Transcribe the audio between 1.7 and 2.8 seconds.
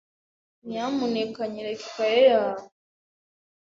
ikaye yawe.